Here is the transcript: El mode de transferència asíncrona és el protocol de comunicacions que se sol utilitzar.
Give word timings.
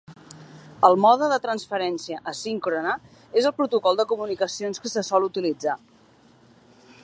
El 0.87 0.95
mode 1.03 1.27
de 1.33 1.37
transferència 1.43 2.21
asíncrona 2.31 2.95
és 3.41 3.49
el 3.51 3.55
protocol 3.61 3.99
de 4.01 4.07
comunicacions 4.13 4.83
que 4.87 4.95
se 4.97 5.07
sol 5.11 5.31
utilitzar. 5.31 5.77